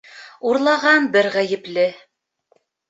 Урлаған 0.51 1.11
бер 1.17 1.31
ғәйепле 1.39 1.87